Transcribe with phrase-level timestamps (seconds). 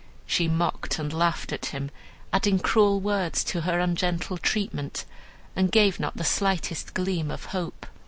[0.25, 1.91] She mocked and laughed at him,
[2.33, 5.05] adding cruel words to her ungentle treatment,
[5.55, 7.85] and gave not the slightest gleam of hope.